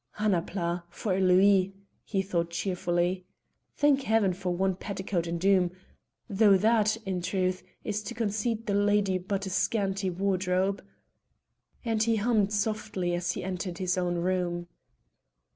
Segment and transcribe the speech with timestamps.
[0.17, 3.23] "Annapla, for a louis!" he thought cheerfully.
[3.77, 5.69] "Thank heaven for one petticoat in Doom
[6.27, 10.83] though that, in truth, is to concede the lady but a scanty wardrobe."
[11.85, 14.69] And he hummed softly as he entered his own room.